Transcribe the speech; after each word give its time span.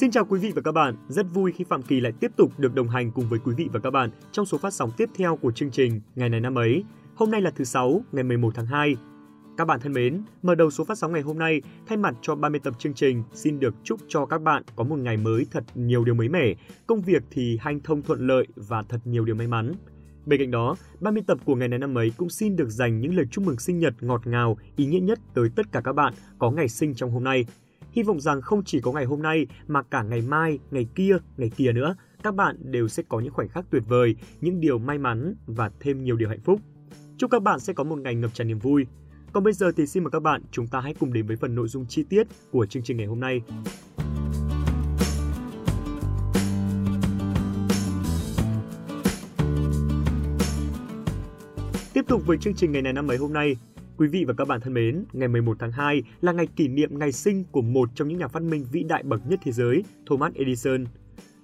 Xin 0.00 0.10
chào 0.10 0.24
quý 0.24 0.40
vị 0.40 0.52
và 0.54 0.62
các 0.62 0.72
bạn, 0.72 0.96
rất 1.08 1.26
vui 1.32 1.52
khi 1.52 1.64
Phạm 1.64 1.82
Kỳ 1.82 2.00
lại 2.00 2.12
tiếp 2.20 2.30
tục 2.36 2.52
được 2.58 2.74
đồng 2.74 2.88
hành 2.88 3.10
cùng 3.10 3.28
với 3.28 3.38
quý 3.44 3.54
vị 3.56 3.68
và 3.72 3.80
các 3.80 3.90
bạn 3.90 4.10
trong 4.32 4.46
số 4.46 4.58
phát 4.58 4.74
sóng 4.74 4.90
tiếp 4.96 5.10
theo 5.14 5.36
của 5.36 5.52
chương 5.52 5.70
trình 5.70 6.00
Ngày 6.14 6.28
này 6.28 6.40
năm 6.40 6.58
ấy. 6.58 6.84
Hôm 7.14 7.30
nay 7.30 7.40
là 7.40 7.50
thứ 7.50 7.64
sáu, 7.64 8.02
ngày 8.12 8.24
11 8.24 8.54
tháng 8.54 8.66
2. 8.66 8.96
Các 9.56 9.64
bạn 9.64 9.80
thân 9.80 9.92
mến, 9.92 10.22
mở 10.42 10.54
đầu 10.54 10.70
số 10.70 10.84
phát 10.84 10.98
sóng 10.98 11.12
ngày 11.12 11.22
hôm 11.22 11.38
nay, 11.38 11.62
thay 11.86 11.98
mặt 11.98 12.14
cho 12.22 12.34
30 12.34 12.60
tập 12.64 12.74
chương 12.78 12.94
trình, 12.94 13.22
xin 13.34 13.60
được 13.60 13.74
chúc 13.84 14.00
cho 14.08 14.26
các 14.26 14.42
bạn 14.42 14.62
có 14.76 14.84
một 14.84 14.98
ngày 14.98 15.16
mới 15.16 15.46
thật 15.50 15.64
nhiều 15.74 16.04
điều 16.04 16.14
mới 16.14 16.28
mẻ, 16.28 16.54
công 16.86 17.00
việc 17.00 17.22
thì 17.30 17.58
hanh 17.60 17.80
thông 17.80 18.02
thuận 18.02 18.26
lợi 18.26 18.46
và 18.56 18.82
thật 18.82 18.98
nhiều 19.04 19.24
điều 19.24 19.34
may 19.34 19.46
mắn. 19.46 19.72
Bên 20.26 20.40
cạnh 20.40 20.50
đó, 20.50 20.76
30 21.00 21.22
tập 21.26 21.38
của 21.44 21.54
ngày 21.54 21.68
này 21.68 21.78
năm 21.78 21.98
ấy 21.98 22.12
cũng 22.16 22.30
xin 22.30 22.56
được 22.56 22.68
dành 22.70 23.00
những 23.00 23.14
lời 23.14 23.26
chúc 23.30 23.44
mừng 23.44 23.58
sinh 23.58 23.78
nhật 23.78 23.94
ngọt 24.00 24.26
ngào, 24.26 24.56
ý 24.76 24.86
nghĩa 24.86 25.00
nhất 25.00 25.18
tới 25.34 25.48
tất 25.56 25.72
cả 25.72 25.80
các 25.84 25.92
bạn 25.92 26.14
có 26.38 26.50
ngày 26.50 26.68
sinh 26.68 26.94
trong 26.94 27.10
hôm 27.10 27.24
nay. 27.24 27.44
Hy 27.92 28.02
vọng 28.02 28.20
rằng 28.20 28.40
không 28.40 28.64
chỉ 28.64 28.80
có 28.80 28.92
ngày 28.92 29.04
hôm 29.04 29.22
nay 29.22 29.46
mà 29.68 29.82
cả 29.82 30.02
ngày 30.02 30.22
mai, 30.22 30.58
ngày 30.70 30.86
kia, 30.94 31.16
ngày 31.36 31.50
kia 31.56 31.72
nữa, 31.72 31.94
các 32.22 32.34
bạn 32.34 32.56
đều 32.60 32.88
sẽ 32.88 33.02
có 33.08 33.20
những 33.20 33.32
khoảnh 33.32 33.48
khắc 33.48 33.64
tuyệt 33.70 33.82
vời, 33.88 34.16
những 34.40 34.60
điều 34.60 34.78
may 34.78 34.98
mắn 34.98 35.34
và 35.46 35.70
thêm 35.80 36.04
nhiều 36.04 36.16
điều 36.16 36.28
hạnh 36.28 36.40
phúc. 36.40 36.60
Chúc 37.18 37.30
các 37.30 37.42
bạn 37.42 37.60
sẽ 37.60 37.72
có 37.72 37.84
một 37.84 37.98
ngày 37.98 38.14
ngập 38.14 38.34
tràn 38.34 38.48
niềm 38.48 38.58
vui. 38.58 38.86
Còn 39.32 39.44
bây 39.44 39.52
giờ 39.52 39.72
thì 39.76 39.86
xin 39.86 40.04
mời 40.04 40.10
các 40.10 40.22
bạn 40.22 40.42
chúng 40.50 40.66
ta 40.66 40.80
hãy 40.80 40.94
cùng 41.00 41.12
đến 41.12 41.26
với 41.26 41.36
phần 41.36 41.54
nội 41.54 41.68
dung 41.68 41.86
chi 41.86 42.04
tiết 42.08 42.26
của 42.50 42.66
chương 42.66 42.82
trình 42.82 42.96
ngày 42.96 43.06
hôm 43.06 43.20
nay. 43.20 43.42
Tiếp 51.94 52.04
tục 52.08 52.22
với 52.26 52.38
chương 52.38 52.54
trình 52.54 52.72
ngày 52.72 52.82
này 52.82 52.92
năm 52.92 53.06
mấy 53.06 53.16
hôm 53.16 53.32
nay, 53.32 53.56
Quý 54.00 54.08
vị 54.08 54.24
và 54.24 54.34
các 54.34 54.48
bạn 54.48 54.60
thân 54.60 54.74
mến, 54.74 55.04
ngày 55.12 55.28
11 55.28 55.56
tháng 55.60 55.72
2 55.72 56.02
là 56.20 56.32
ngày 56.32 56.46
kỷ 56.56 56.68
niệm 56.68 56.98
ngày 56.98 57.12
sinh 57.12 57.44
của 57.52 57.62
một 57.62 57.88
trong 57.94 58.08
những 58.08 58.18
nhà 58.18 58.28
phát 58.28 58.42
minh 58.42 58.64
vĩ 58.72 58.82
đại 58.82 59.02
bậc 59.02 59.20
nhất 59.28 59.40
thế 59.42 59.52
giới, 59.52 59.84
Thomas 60.06 60.34
Edison. 60.34 60.84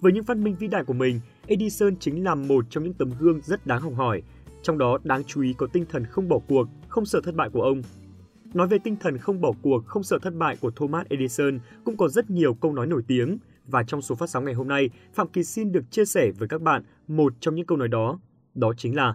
Với 0.01 0.13
những 0.13 0.25
phát 0.25 0.37
minh 0.37 0.57
vĩ 0.59 0.67
đại 0.67 0.85
của 0.85 0.93
mình, 0.93 1.21
Edison 1.47 1.97
chính 1.97 2.25
là 2.25 2.35
một 2.35 2.65
trong 2.71 2.85
những 2.85 2.95
tấm 2.95 3.11
gương 3.21 3.41
rất 3.41 3.67
đáng 3.67 3.81
học 3.81 3.93
hỏi, 3.97 4.23
trong 4.63 4.79
đó 4.79 4.99
đáng 5.05 5.25
chú 5.25 5.43
ý 5.43 5.55
có 5.59 5.67
tinh 5.73 5.85
thần 5.89 6.05
không 6.05 6.29
bỏ 6.29 6.39
cuộc, 6.49 6.69
không 6.89 7.07
sợ 7.07 7.21
thất 7.25 7.35
bại 7.35 7.51
của 7.53 7.63
ông. 7.63 7.83
Nói 8.55 8.69
về 8.69 8.79
tinh 8.85 8.97
thần 9.01 9.19
không 9.19 9.41
bỏ 9.41 9.53
cuộc, 9.63 9.87
không 9.87 10.03
sợ 10.03 10.19
thất 10.23 10.35
bại 10.35 10.57
của 10.61 10.71
Thomas 10.71 11.07
Edison 11.09 11.59
cũng 11.85 11.97
có 11.97 12.09
rất 12.09 12.31
nhiều 12.31 12.55
câu 12.55 12.73
nói 12.73 12.87
nổi 12.87 13.03
tiếng 13.07 13.39
và 13.67 13.83
trong 13.83 14.03
số 14.03 14.15
phát 14.15 14.31
sóng 14.31 14.45
ngày 14.45 14.55
hôm 14.55 14.69
nay, 14.69 14.91
Phạm 15.15 15.29
Kỳ 15.29 15.45
xin 15.45 15.73
được 15.73 15.91
chia 15.91 16.05
sẻ 16.05 16.31
với 16.39 16.49
các 16.49 16.63
bạn 16.63 16.83
một 17.09 17.33
trong 17.41 17.55
những 17.55 17.67
câu 17.67 17.79
nói 17.79 17.89
đó, 17.89 18.19
đó 18.55 18.73
chính 18.77 18.97
là 18.97 19.15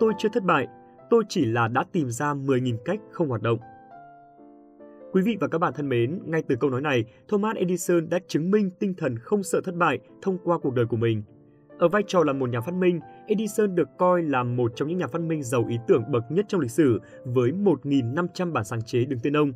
Tôi 0.00 0.12
chưa 0.18 0.28
thất 0.32 0.44
bại, 0.44 0.66
tôi 1.10 1.24
chỉ 1.28 1.44
là 1.44 1.68
đã 1.68 1.84
tìm 1.92 2.10
ra 2.10 2.34
10.000 2.34 2.76
cách 2.84 3.00
không 3.10 3.28
hoạt 3.28 3.42
động. 3.42 3.58
Quý 5.12 5.22
vị 5.22 5.36
và 5.40 5.48
các 5.48 5.58
bạn 5.58 5.72
thân 5.76 5.88
mến, 5.88 6.20
ngay 6.24 6.42
từ 6.48 6.56
câu 6.56 6.70
nói 6.70 6.80
này, 6.80 7.04
Thomas 7.28 7.56
Edison 7.56 8.08
đã 8.08 8.18
chứng 8.28 8.50
minh 8.50 8.70
tinh 8.78 8.94
thần 8.94 9.18
không 9.18 9.42
sợ 9.42 9.60
thất 9.64 9.74
bại 9.74 9.98
thông 10.22 10.38
qua 10.44 10.58
cuộc 10.58 10.74
đời 10.74 10.86
của 10.86 10.96
mình. 10.96 11.22
Ở 11.78 11.88
vai 11.88 12.02
trò 12.06 12.24
là 12.24 12.32
một 12.32 12.50
nhà 12.50 12.60
phát 12.60 12.74
minh, 12.74 13.00
Edison 13.26 13.74
được 13.74 13.88
coi 13.98 14.22
là 14.22 14.42
một 14.42 14.72
trong 14.76 14.88
những 14.88 14.98
nhà 14.98 15.06
phát 15.06 15.20
minh 15.20 15.42
giàu 15.42 15.64
ý 15.68 15.76
tưởng 15.88 16.02
bậc 16.10 16.24
nhất 16.30 16.44
trong 16.48 16.60
lịch 16.60 16.70
sử 16.70 17.00
với 17.24 17.50
1.500 17.50 18.52
bản 18.52 18.64
sáng 18.64 18.82
chế 18.82 19.04
đứng 19.04 19.18
tên 19.22 19.36
ông. 19.36 19.52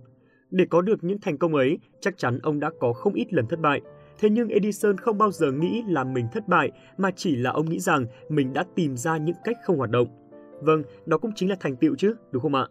Để 0.50 0.64
có 0.70 0.80
được 0.80 1.04
những 1.04 1.20
thành 1.20 1.38
công 1.38 1.54
ấy, 1.54 1.78
chắc 2.00 2.18
chắn 2.18 2.38
ông 2.42 2.60
đã 2.60 2.70
có 2.80 2.92
không 2.92 3.14
ít 3.14 3.32
lần 3.32 3.46
thất 3.46 3.60
bại. 3.60 3.80
Thế 4.20 4.30
nhưng 4.30 4.48
Edison 4.48 4.96
không 4.96 5.18
bao 5.18 5.30
giờ 5.30 5.52
nghĩ 5.52 5.82
là 5.88 6.04
mình 6.04 6.26
thất 6.32 6.48
bại, 6.48 6.70
mà 6.98 7.10
chỉ 7.16 7.36
là 7.36 7.50
ông 7.50 7.70
nghĩ 7.70 7.80
rằng 7.80 8.06
mình 8.28 8.52
đã 8.52 8.64
tìm 8.74 8.96
ra 8.96 9.16
những 9.16 9.36
cách 9.44 9.56
không 9.64 9.78
hoạt 9.78 9.90
động. 9.90 10.21
Vâng, 10.62 10.82
đó 11.06 11.18
cũng 11.18 11.32
chính 11.34 11.50
là 11.50 11.56
thành 11.60 11.76
tựu 11.76 11.96
chứ, 11.96 12.14
đúng 12.32 12.42
không 12.42 12.54
ạ? 12.54 12.66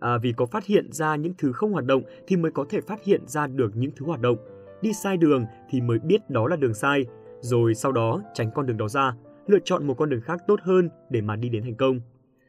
À, 0.00 0.18
vì 0.18 0.32
có 0.32 0.46
phát 0.46 0.66
hiện 0.66 0.92
ra 0.92 1.16
những 1.16 1.34
thứ 1.38 1.52
không 1.52 1.72
hoạt 1.72 1.84
động 1.84 2.02
thì 2.26 2.36
mới 2.36 2.52
có 2.52 2.64
thể 2.68 2.80
phát 2.80 3.04
hiện 3.04 3.20
ra 3.26 3.46
được 3.46 3.76
những 3.76 3.90
thứ 3.96 4.06
hoạt 4.06 4.20
động. 4.20 4.36
Đi 4.82 4.92
sai 4.92 5.16
đường 5.16 5.44
thì 5.70 5.80
mới 5.80 5.98
biết 5.98 6.30
đó 6.30 6.48
là 6.48 6.56
đường 6.56 6.74
sai, 6.74 7.06
rồi 7.40 7.74
sau 7.74 7.92
đó 7.92 8.22
tránh 8.34 8.50
con 8.54 8.66
đường 8.66 8.76
đó 8.76 8.88
ra, 8.88 9.14
lựa 9.46 9.58
chọn 9.64 9.86
một 9.86 9.94
con 9.94 10.10
đường 10.10 10.20
khác 10.20 10.40
tốt 10.46 10.60
hơn 10.62 10.88
để 11.10 11.20
mà 11.20 11.36
đi 11.36 11.48
đến 11.48 11.62
thành 11.62 11.74
công. 11.74 12.00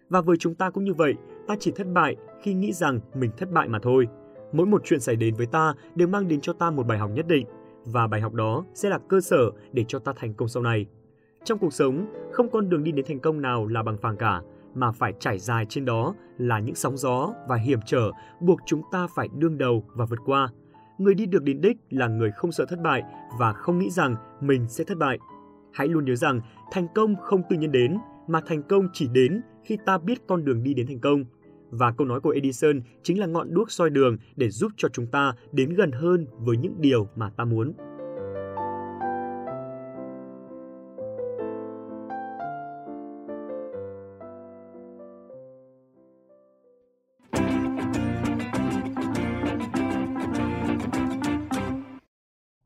Và 0.09 0.21
với 0.21 0.37
chúng 0.37 0.55
ta 0.55 0.69
cũng 0.69 0.83
như 0.83 0.93
vậy, 0.93 1.13
ta 1.47 1.55
chỉ 1.59 1.71
thất 1.71 1.87
bại 1.93 2.15
khi 2.41 2.53
nghĩ 2.53 2.73
rằng 2.73 2.99
mình 3.13 3.31
thất 3.37 3.51
bại 3.51 3.67
mà 3.67 3.79
thôi. 3.81 4.07
Mỗi 4.51 4.65
một 4.65 4.81
chuyện 4.85 4.99
xảy 4.99 5.15
đến 5.15 5.35
với 5.35 5.45
ta 5.45 5.73
đều 5.95 6.07
mang 6.07 6.27
đến 6.27 6.41
cho 6.41 6.53
ta 6.53 6.71
một 6.71 6.87
bài 6.87 6.97
học 6.97 7.09
nhất 7.13 7.27
định, 7.27 7.47
và 7.85 8.07
bài 8.07 8.21
học 8.21 8.33
đó 8.33 8.65
sẽ 8.73 8.89
là 8.89 8.99
cơ 9.09 9.21
sở 9.21 9.51
để 9.73 9.85
cho 9.87 9.99
ta 9.99 10.13
thành 10.15 10.33
công 10.33 10.47
sau 10.47 10.63
này. 10.63 10.85
Trong 11.43 11.59
cuộc 11.59 11.73
sống, 11.73 12.05
không 12.31 12.49
con 12.49 12.69
đường 12.69 12.83
đi 12.83 12.91
đến 12.91 13.05
thành 13.07 13.19
công 13.19 13.41
nào 13.41 13.67
là 13.67 13.83
bằng 13.83 13.97
phẳng 13.97 14.17
cả, 14.17 14.41
mà 14.75 14.91
phải 14.91 15.13
trải 15.19 15.39
dài 15.39 15.65
trên 15.69 15.85
đó 15.85 16.13
là 16.37 16.59
những 16.59 16.75
sóng 16.75 16.97
gió 16.97 17.33
và 17.47 17.55
hiểm 17.55 17.79
trở 17.85 18.11
buộc 18.39 18.59
chúng 18.65 18.81
ta 18.91 19.07
phải 19.15 19.27
đương 19.37 19.57
đầu 19.57 19.83
và 19.93 20.05
vượt 20.05 20.19
qua. 20.25 20.49
Người 20.97 21.13
đi 21.13 21.25
được 21.25 21.43
đến 21.43 21.61
đích 21.61 21.77
là 21.89 22.07
người 22.07 22.31
không 22.31 22.51
sợ 22.51 22.65
thất 22.65 22.79
bại 22.79 23.03
và 23.39 23.53
không 23.53 23.79
nghĩ 23.79 23.89
rằng 23.89 24.15
mình 24.41 24.67
sẽ 24.67 24.83
thất 24.83 24.97
bại. 24.97 25.17
Hãy 25.73 25.87
luôn 25.87 26.05
nhớ 26.05 26.15
rằng 26.15 26.41
thành 26.71 26.87
công 26.95 27.15
không 27.15 27.41
tự 27.49 27.55
nhiên 27.55 27.71
đến, 27.71 27.97
mà 28.27 28.41
thành 28.45 28.63
công 28.63 28.87
chỉ 28.93 29.07
đến 29.13 29.41
khi 29.63 29.77
ta 29.85 29.97
biết 29.97 30.27
con 30.27 30.45
đường 30.45 30.63
đi 30.63 30.73
đến 30.73 30.87
thành 30.87 30.99
công. 30.99 31.23
Và 31.69 31.91
câu 31.91 32.07
nói 32.07 32.19
của 32.19 32.29
Edison 32.29 32.81
chính 33.03 33.19
là 33.19 33.25
ngọn 33.25 33.53
đuốc 33.53 33.71
soi 33.71 33.89
đường 33.89 34.17
để 34.35 34.49
giúp 34.49 34.71
cho 34.77 34.89
chúng 34.89 35.07
ta 35.07 35.33
đến 35.51 35.73
gần 35.73 35.91
hơn 35.91 36.27
với 36.31 36.57
những 36.57 36.75
điều 36.77 37.07
mà 37.15 37.29
ta 37.29 37.45
muốn. 37.45 37.73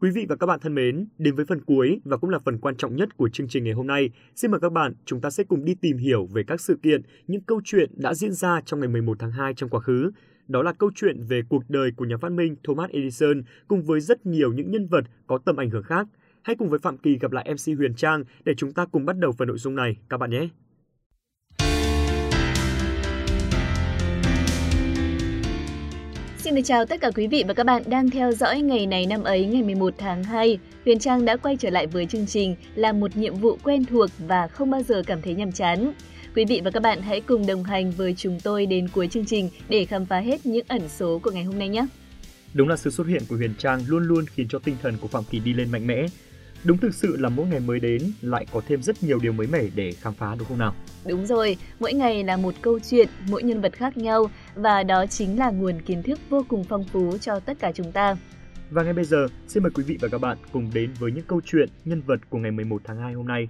Quý 0.09 0.13
vị 0.13 0.25
và 0.29 0.35
các 0.35 0.47
bạn 0.47 0.59
thân 0.59 0.75
mến, 0.75 1.07
đến 1.17 1.35
với 1.35 1.45
phần 1.45 1.61
cuối 1.61 1.99
và 2.05 2.17
cũng 2.17 2.29
là 2.29 2.39
phần 2.39 2.57
quan 2.57 2.75
trọng 2.75 2.95
nhất 2.95 3.17
của 3.17 3.29
chương 3.29 3.47
trình 3.47 3.63
ngày 3.63 3.73
hôm 3.73 3.87
nay, 3.87 4.09
xin 4.35 4.51
mời 4.51 4.59
các 4.59 4.71
bạn 4.71 4.93
chúng 5.05 5.21
ta 5.21 5.29
sẽ 5.29 5.43
cùng 5.43 5.65
đi 5.65 5.75
tìm 5.75 5.97
hiểu 5.97 6.25
về 6.25 6.43
các 6.47 6.61
sự 6.61 6.79
kiện, 6.83 7.01
những 7.27 7.41
câu 7.41 7.61
chuyện 7.63 7.89
đã 7.95 8.13
diễn 8.13 8.33
ra 8.33 8.61
trong 8.65 8.79
ngày 8.79 8.89
11 8.89 9.19
tháng 9.19 9.31
2 9.31 9.53
trong 9.53 9.69
quá 9.69 9.79
khứ. 9.79 10.11
Đó 10.47 10.63
là 10.63 10.73
câu 10.73 10.91
chuyện 10.95 11.23
về 11.29 11.41
cuộc 11.49 11.63
đời 11.69 11.91
của 11.95 12.05
nhà 12.05 12.17
phát 12.17 12.31
minh 12.31 12.55
Thomas 12.63 12.89
Edison 12.89 13.43
cùng 13.67 13.83
với 13.83 14.01
rất 14.01 14.25
nhiều 14.25 14.53
những 14.53 14.71
nhân 14.71 14.87
vật 14.87 15.03
có 15.27 15.37
tầm 15.45 15.57
ảnh 15.57 15.69
hưởng 15.69 15.83
khác. 15.83 16.07
Hãy 16.41 16.55
cùng 16.55 16.69
với 16.69 16.79
Phạm 16.79 16.97
Kỳ 16.97 17.17
gặp 17.19 17.31
lại 17.31 17.53
MC 17.53 17.77
Huyền 17.77 17.95
Trang 17.95 18.23
để 18.45 18.53
chúng 18.57 18.73
ta 18.73 18.85
cùng 18.85 19.05
bắt 19.05 19.17
đầu 19.17 19.31
phần 19.31 19.47
nội 19.47 19.57
dung 19.57 19.75
này 19.75 19.97
các 20.09 20.17
bạn 20.17 20.29
nhé. 20.29 20.49
Xin 26.49 26.55
được 26.55 26.61
chào 26.65 26.85
tất 26.85 27.01
cả 27.01 27.11
quý 27.15 27.27
vị 27.27 27.43
và 27.47 27.53
các 27.53 27.65
bạn 27.65 27.83
đang 27.85 28.09
theo 28.09 28.31
dõi 28.31 28.61
ngày 28.61 28.85
này 28.85 29.05
năm 29.05 29.23
ấy, 29.23 29.45
ngày 29.45 29.63
11 29.63 29.93
tháng 29.97 30.23
2. 30.23 30.59
Huyền 30.85 30.99
Trang 30.99 31.25
đã 31.25 31.37
quay 31.37 31.57
trở 31.57 31.69
lại 31.69 31.87
với 31.87 32.05
chương 32.05 32.25
trình 32.27 32.55
là 32.75 32.91
một 32.91 33.17
nhiệm 33.17 33.35
vụ 33.35 33.57
quen 33.63 33.85
thuộc 33.85 34.09
và 34.27 34.47
không 34.47 34.71
bao 34.71 34.83
giờ 34.83 35.03
cảm 35.05 35.21
thấy 35.21 35.35
nhàm 35.35 35.51
chán. 35.51 35.93
Quý 36.35 36.45
vị 36.45 36.61
và 36.63 36.71
các 36.71 36.83
bạn 36.83 37.01
hãy 37.01 37.21
cùng 37.21 37.47
đồng 37.47 37.63
hành 37.63 37.91
với 37.91 38.13
chúng 38.17 38.39
tôi 38.43 38.65
đến 38.65 38.87
cuối 38.87 39.07
chương 39.07 39.25
trình 39.25 39.49
để 39.69 39.85
khám 39.85 40.05
phá 40.05 40.19
hết 40.19 40.45
những 40.45 40.65
ẩn 40.67 40.89
số 40.89 41.19
của 41.23 41.31
ngày 41.31 41.43
hôm 41.43 41.59
nay 41.59 41.69
nhé. 41.69 41.85
Đúng 42.53 42.67
là 42.67 42.77
sự 42.77 42.89
xuất 42.89 43.07
hiện 43.07 43.21
của 43.29 43.35
Huyền 43.35 43.53
Trang 43.57 43.81
luôn 43.87 44.03
luôn 44.03 44.25
khiến 44.25 44.47
cho 44.49 44.59
tinh 44.59 44.75
thần 44.81 44.97
của 45.01 45.07
Phạm 45.07 45.23
Kỳ 45.23 45.39
đi 45.39 45.53
lên 45.53 45.71
mạnh 45.71 45.87
mẽ. 45.87 46.05
Đúng 46.63 46.77
thực 46.77 46.93
sự 46.93 47.17
là 47.17 47.29
mỗi 47.29 47.47
ngày 47.47 47.59
mới 47.59 47.79
đến 47.79 48.01
lại 48.21 48.45
có 48.51 48.61
thêm 48.67 48.81
rất 48.81 49.03
nhiều 49.03 49.19
điều 49.19 49.33
mới 49.33 49.47
mẻ 49.47 49.63
để 49.75 49.91
khám 49.91 50.13
phá 50.13 50.35
đúng 50.39 50.47
không 50.47 50.57
nào? 50.57 50.75
Đúng 51.07 51.25
rồi, 51.25 51.57
mỗi 51.79 51.93
ngày 51.93 52.23
là 52.23 52.37
một 52.37 52.53
câu 52.61 52.79
chuyện, 52.79 53.09
mỗi 53.29 53.43
nhân 53.43 53.61
vật 53.61 53.73
khác 53.73 53.97
nhau 53.97 54.31
và 54.55 54.83
đó 54.83 55.05
chính 55.05 55.39
là 55.39 55.51
nguồn 55.51 55.81
kiến 55.81 56.03
thức 56.03 56.19
vô 56.29 56.45
cùng 56.47 56.63
phong 56.63 56.83
phú 56.83 57.17
cho 57.17 57.39
tất 57.39 57.59
cả 57.59 57.71
chúng 57.75 57.91
ta. 57.91 58.15
Và 58.69 58.83
ngay 58.83 58.93
bây 58.93 59.05
giờ, 59.05 59.27
xin 59.47 59.63
mời 59.63 59.71
quý 59.75 59.83
vị 59.83 59.97
và 60.01 60.07
các 60.07 60.21
bạn 60.21 60.37
cùng 60.51 60.69
đến 60.73 60.91
với 60.99 61.11
những 61.11 61.25
câu 61.27 61.41
chuyện, 61.45 61.69
nhân 61.85 62.01
vật 62.01 62.19
của 62.29 62.37
ngày 62.37 62.51
11 62.51 62.81
tháng 62.85 62.97
2 62.97 63.13
hôm 63.13 63.27
nay. 63.27 63.49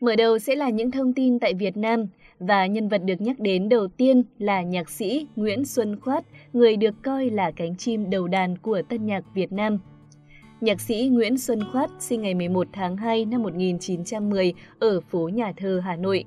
Mở 0.00 0.16
đầu 0.16 0.38
sẽ 0.38 0.54
là 0.54 0.70
những 0.70 0.90
thông 0.90 1.12
tin 1.12 1.38
tại 1.38 1.54
Việt 1.54 1.76
Nam 1.76 2.06
và 2.38 2.66
nhân 2.66 2.88
vật 2.88 2.98
được 3.04 3.20
nhắc 3.20 3.40
đến 3.40 3.68
đầu 3.68 3.88
tiên 3.88 4.22
là 4.38 4.62
nhạc 4.62 4.90
sĩ 4.90 5.26
Nguyễn 5.36 5.64
Xuân 5.64 6.00
Khoát, 6.00 6.24
người 6.52 6.76
được 6.76 6.94
coi 7.02 7.30
là 7.30 7.50
cánh 7.50 7.76
chim 7.76 8.10
đầu 8.10 8.28
đàn 8.28 8.58
của 8.58 8.82
tân 8.88 9.06
nhạc 9.06 9.24
Việt 9.34 9.52
Nam. 9.52 9.78
Nhạc 10.60 10.80
sĩ 10.80 11.08
Nguyễn 11.08 11.38
Xuân 11.38 11.60
Khoát 11.72 11.90
sinh 11.98 12.22
ngày 12.22 12.34
11 12.34 12.66
tháng 12.72 12.96
2 12.96 13.24
năm 13.24 13.42
1910 13.42 14.54
ở 14.78 15.00
phố 15.00 15.28
Nhà 15.28 15.52
Thờ, 15.56 15.80
Hà 15.84 15.96
Nội. 15.96 16.24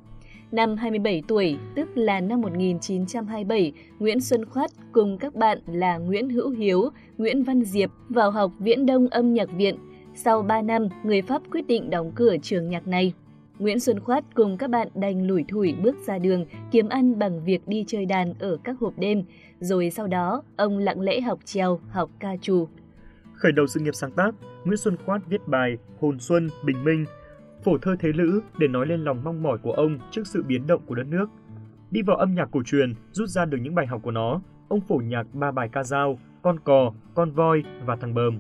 Năm 0.52 0.76
27 0.78 1.24
tuổi, 1.28 1.58
tức 1.76 1.98
là 1.98 2.20
năm 2.20 2.42
1927, 2.42 3.74
Nguyễn 4.00 4.20
Xuân 4.20 4.46
Khoát 4.46 4.72
cùng 4.92 5.18
các 5.18 5.36
bạn 5.36 5.58
là 5.68 5.98
Nguyễn 5.98 6.30
Hữu 6.30 6.50
Hiếu, 6.50 6.90
Nguyễn 7.18 7.44
Văn 7.44 7.64
Diệp 7.64 7.90
vào 8.10 8.32
học 8.32 8.52
Viễn 8.60 8.86
Đông 8.86 9.08
Âm 9.08 9.34
Nhạc 9.34 9.52
Viện. 9.52 9.76
Sau 10.16 10.42
3 10.42 10.62
năm, 10.62 10.88
người 11.04 11.22
Pháp 11.22 11.42
quyết 11.52 11.68
định 11.68 11.90
đóng 11.90 12.12
cửa 12.16 12.36
trường 12.42 12.70
nhạc 12.70 12.88
này. 12.88 13.14
Nguyễn 13.60 13.80
Xuân 13.80 14.00
Khoát 14.00 14.24
cùng 14.34 14.58
các 14.58 14.70
bạn 14.70 14.88
đành 14.96 15.28
lủi 15.28 15.46
thủi 15.48 15.76
bước 15.84 15.96
ra 16.08 16.18
đường 16.18 16.46
kiếm 16.72 16.90
ăn 16.90 17.20
bằng 17.20 17.44
việc 17.44 17.68
đi 17.68 17.84
chơi 17.88 18.06
đàn 18.06 18.34
ở 18.40 18.58
các 18.64 18.76
hộp 18.80 18.94
đêm, 18.98 19.24
rồi 19.60 19.90
sau 19.90 20.08
đó 20.08 20.44
ông 20.58 20.78
lặng 20.78 21.02
lẽ 21.02 21.22
học 21.22 21.40
trèo, 21.46 21.80
học 21.90 22.10
ca 22.20 22.38
trù. 22.42 22.68
Khởi 23.34 23.52
đầu 23.52 23.68
sự 23.68 23.80
nghiệp 23.80 23.96
sáng 23.96 24.12
tác, 24.12 24.36
Nguyễn 24.66 24.78
Xuân 24.78 24.98
Khoát 25.06 25.22
viết 25.28 25.48
bài 25.48 25.78
Hồn 26.00 26.20
Xuân, 26.20 26.50
Bình 26.66 26.84
Minh, 26.84 27.06
phổ 27.64 27.78
thơ 27.78 27.96
thế 28.00 28.10
lữ 28.16 28.42
để 28.60 28.68
nói 28.68 28.88
lên 28.88 29.04
lòng 29.04 29.24
mong 29.24 29.44
mỏi 29.44 29.58
của 29.58 29.72
ông 29.72 30.00
trước 30.12 30.28
sự 30.28 30.44
biến 30.44 30.68
động 30.68 30.82
của 30.86 30.96
đất 30.96 31.08
nước. 31.08 31.28
Đi 31.92 32.02
vào 32.02 32.18
âm 32.18 32.36
nhạc 32.36 32.50
cổ 32.52 32.64
truyền, 32.66 32.94
rút 33.12 33.30
ra 33.30 33.46
được 33.46 33.58
những 33.62 33.76
bài 33.76 33.88
học 33.88 34.02
của 34.04 34.12
nó, 34.12 34.42
ông 34.68 34.82
phổ 34.82 34.96
nhạc 34.96 35.24
ba 35.34 35.52
bài 35.52 35.70
ca 35.72 35.84
dao, 35.84 36.20
con 36.42 36.60
cò, 36.60 36.94
con 37.14 37.32
voi 37.32 37.64
và 37.86 37.96
thằng 37.96 38.14
bờm. 38.14 38.40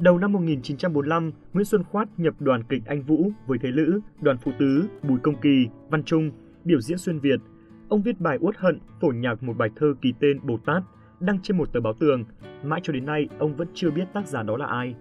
Đầu 0.00 0.18
năm 0.18 0.32
1945, 0.32 1.32
Nguyễn 1.52 1.64
Xuân 1.64 1.84
Khoát 1.84 2.08
nhập 2.16 2.34
đoàn 2.38 2.62
kịch 2.68 2.82
Anh 2.86 3.02
Vũ 3.02 3.30
với 3.46 3.58
Thế 3.62 3.68
Lữ, 3.70 4.00
đoàn 4.20 4.36
Phụ 4.38 4.52
Tứ, 4.58 4.84
Bùi 5.02 5.18
Công 5.22 5.40
Kỳ, 5.40 5.66
Văn 5.90 6.02
Trung, 6.04 6.30
biểu 6.64 6.80
diễn 6.80 6.98
xuyên 6.98 7.18
Việt. 7.18 7.40
Ông 7.88 8.02
viết 8.02 8.20
bài 8.20 8.38
uất 8.40 8.56
hận, 8.56 8.80
phổ 9.00 9.08
nhạc 9.08 9.42
một 9.42 9.52
bài 9.58 9.68
thơ 9.76 9.94
kỳ 10.02 10.12
tên 10.20 10.40
Bồ 10.42 10.58
Tát, 10.66 10.82
đăng 11.20 11.38
trên 11.42 11.56
một 11.56 11.72
tờ 11.72 11.80
báo 11.80 11.92
tường. 11.92 12.24
Mãi 12.62 12.80
cho 12.82 12.92
đến 12.92 13.06
nay, 13.06 13.28
ông 13.38 13.56
vẫn 13.56 13.68
chưa 13.74 13.90
biết 13.90 14.04
tác 14.12 14.26
giả 14.28 14.42
đó 14.42 14.56
là 14.56 14.66
ai. 14.66 14.94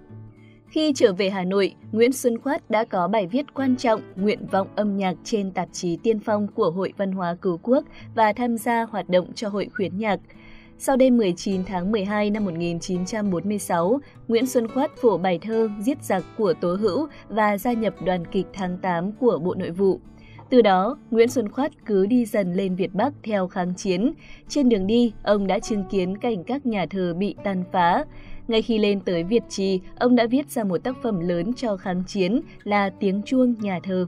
Khi 0.68 0.94
trở 0.96 1.14
về 1.14 1.30
Hà 1.30 1.44
Nội, 1.44 1.76
Nguyễn 1.92 2.12
Xuân 2.12 2.38
Khoát 2.40 2.70
đã 2.70 2.86
có 2.86 3.08
bài 3.08 3.28
viết 3.28 3.54
quan 3.54 3.76
trọng 3.76 4.02
Nguyện 4.16 4.48
vọng 4.52 4.68
âm 4.76 4.98
nhạc 4.98 5.14
trên 5.24 5.52
tạp 5.52 5.70
chí 5.72 5.98
Tiên 6.04 6.20
phong 6.20 6.48
của 6.48 6.72
Hội 6.72 6.94
Văn 6.98 7.12
hóa 7.12 7.36
Cứu 7.36 7.58
Quốc 7.58 7.86
và 8.16 8.34
tham 8.34 8.58
gia 8.58 8.84
hoạt 8.84 9.10
động 9.10 9.34
cho 9.34 9.50
Hội 9.50 9.70
khuyến 9.76 9.98
nhạc. 9.98 10.20
Sau 10.82 10.96
đêm 10.96 11.18
19 11.18 11.64
tháng 11.64 11.92
12 11.92 12.30
năm 12.30 12.46
1946, 12.46 14.00
Nguyễn 14.28 14.46
Xuân 14.48 14.68
Khoát 14.68 14.92
phổ 15.02 15.18
bài 15.18 15.40
thơ 15.42 15.70
Giết 15.80 16.04
giặc 16.04 16.24
của 16.38 16.54
Tố 16.54 16.76
Hữu 16.76 17.08
và 17.30 17.58
gia 17.58 17.74
nhập 17.74 17.94
đoàn 18.06 18.26
kịch 18.28 18.46
tháng 18.54 18.78
8 18.78 19.12
của 19.12 19.40
Bộ 19.40 19.56
Nội 19.56 19.72
vụ. 19.72 20.00
Từ 20.50 20.62
đó, 20.62 20.98
Nguyễn 21.12 21.30
Xuân 21.30 21.50
Khoát 21.50 21.72
cứ 21.86 22.06
đi 22.06 22.26
dần 22.26 22.54
lên 22.54 22.76
Việt 22.76 22.94
Bắc 22.94 23.14
theo 23.24 23.48
kháng 23.48 23.74
chiến. 23.76 24.14
Trên 24.48 24.70
đường 24.70 24.88
đi, 24.88 25.14
ông 25.24 25.48
đã 25.48 25.60
chứng 25.60 25.84
kiến 25.92 26.18
cảnh 26.18 26.44
các 26.44 26.66
nhà 26.66 26.86
thờ 26.90 27.14
bị 27.18 27.36
tàn 27.44 27.64
phá. 27.72 28.06
Ngay 28.48 28.62
khi 28.62 28.78
lên 28.78 29.00
tới 29.00 29.24
Việt 29.24 29.44
Trì, 29.50 29.80
ông 30.00 30.16
đã 30.16 30.26
viết 30.26 30.52
ra 30.52 30.64
một 30.64 30.84
tác 30.84 30.96
phẩm 31.04 31.20
lớn 31.20 31.54
cho 31.54 31.78
kháng 31.78 32.04
chiến 32.08 32.42
là 32.64 32.90
Tiếng 32.90 33.22
chuông 33.26 33.56
nhà 33.60 33.80
thờ. 33.84 34.08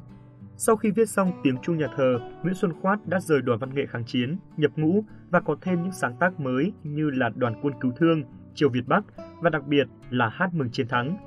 Sau 0.63 0.75
khi 0.75 0.91
viết 0.91 1.09
xong 1.09 1.31
Tiếng 1.43 1.57
chuông 1.61 1.77
nhà 1.77 1.87
thờ, 1.95 2.19
Nguyễn 2.43 2.53
Xuân 2.53 2.73
Khoát 2.81 2.99
đã 3.07 3.19
rời 3.19 3.41
đoàn 3.41 3.59
văn 3.59 3.73
nghệ 3.73 3.85
kháng 3.85 4.05
chiến, 4.05 4.37
nhập 4.57 4.71
ngũ 4.75 5.03
và 5.29 5.39
có 5.39 5.55
thêm 5.61 5.83
những 5.83 5.91
sáng 5.91 6.15
tác 6.19 6.39
mới 6.39 6.73
như 6.83 7.09
là 7.09 7.29
đoàn 7.35 7.53
quân 7.61 7.73
cứu 7.81 7.91
thương, 7.97 8.23
Triều 8.55 8.69
Việt 8.69 8.87
Bắc 8.87 9.03
và 9.41 9.49
đặc 9.49 9.67
biệt 9.67 9.87
là 10.09 10.29
Hát 10.29 10.53
mừng 10.53 10.69
chiến 10.71 10.87
thắng. 10.87 11.17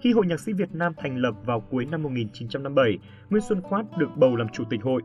Khi 0.00 0.12
Hội 0.12 0.26
Nhạc 0.26 0.40
sĩ 0.40 0.52
Việt 0.52 0.74
Nam 0.74 0.92
thành 0.96 1.16
lập 1.16 1.34
vào 1.44 1.60
cuối 1.60 1.86
năm 1.90 2.02
1957, 2.02 2.98
Nguyễn 3.30 3.42
Xuân 3.48 3.60
Khoát 3.62 3.86
được 3.98 4.08
bầu 4.16 4.36
làm 4.36 4.48
chủ 4.48 4.64
tịch 4.70 4.82
hội. 4.82 5.02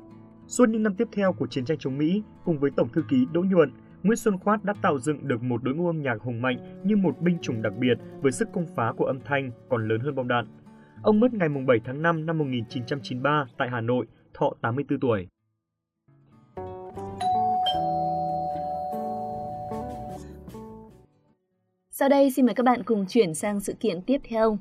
Suốt 0.48 0.70
những 0.70 0.84
năm 0.84 0.96
tiếp 0.96 1.08
theo 1.12 1.34
của 1.34 1.48
chiến 1.48 1.66
tranh 1.66 1.78
chống 1.78 1.98
Mỹ, 1.98 2.24
cùng 2.46 2.60
với 2.60 2.72
Tổng 2.72 2.90
thư 2.90 3.04
ký 3.10 3.28
Đỗ 3.34 3.42
Nhuận, 3.42 3.72
Nguyễn 4.04 4.18
Xuân 4.18 4.38
Khoát 4.38 4.64
đã 4.64 4.74
tạo 4.82 5.00
dựng 5.00 5.28
được 5.28 5.44
một 5.44 5.64
đối 5.64 5.76
ngũ 5.76 5.88
âm 5.88 6.02
nhạc 6.02 6.22
hùng 6.22 6.42
mạnh 6.42 6.82
như 6.84 6.96
một 6.96 7.22
binh 7.22 7.38
chủng 7.42 7.62
đặc 7.62 7.74
biệt 7.80 7.98
với 8.22 8.32
sức 8.32 8.48
công 8.54 8.66
phá 8.76 8.94
của 8.98 9.06
âm 9.06 9.20
thanh 9.26 9.52
còn 9.70 9.88
lớn 9.88 10.00
hơn 10.00 10.16
bom 10.16 10.28
đạn. 10.28 10.46
Ông 11.02 11.20
mất 11.20 11.34
ngày 11.34 11.50
7 11.68 11.78
tháng 11.86 12.02
5 12.02 12.26
năm 12.26 12.38
1993 12.38 13.46
tại 13.58 13.70
Hà 13.72 13.82
Nội, 13.82 14.06
thọ 14.34 14.52
84 14.62 15.00
tuổi. 15.00 15.28
Sau 21.92 22.10
đây 22.10 22.32
xin 22.32 22.46
mời 22.46 22.56
các 22.56 22.64
bạn 22.66 22.84
cùng 22.84 23.06
chuyển 23.10 23.34
sang 23.34 23.60
sự 23.60 23.74
kiện 23.80 24.02
tiếp 24.02 24.22
theo. 24.24 24.58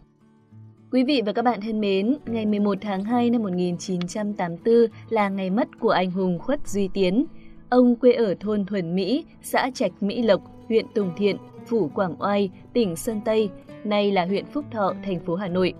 Quý 0.92 1.04
vị 1.04 1.22
và 1.26 1.32
các 1.32 1.42
bạn 1.42 1.60
thân 1.60 1.80
mến, 1.80 2.16
ngày 2.26 2.46
11 2.46 2.78
tháng 2.80 3.04
2 3.04 3.30
năm 3.30 3.42
1984 3.42 4.74
là 5.08 5.28
ngày 5.28 5.50
mất 5.50 5.68
của 5.80 5.90
anh 5.90 6.10
hùng 6.10 6.38
Khuất 6.38 6.68
Duy 6.68 6.88
Tiến. 6.94 7.26
Ông 7.68 7.96
quê 7.96 8.12
ở 8.12 8.34
thôn 8.40 8.66
Thuần 8.66 8.94
Mỹ, 8.94 9.24
xã 9.42 9.70
Trạch 9.74 10.02
Mỹ 10.02 10.22
Lộc, 10.22 10.40
huyện 10.68 10.86
Tùng 10.94 11.12
Thiện, 11.16 11.36
phủ 11.66 11.90
Quảng 11.94 12.22
Oai, 12.22 12.50
tỉnh 12.72 12.96
Sơn 12.96 13.20
Tây, 13.24 13.50
nay 13.84 14.12
là 14.12 14.26
huyện 14.26 14.46
Phúc 14.46 14.64
Thọ, 14.70 14.94
thành 15.04 15.20
phố 15.20 15.34
Hà 15.34 15.48
Nội. 15.48 15.74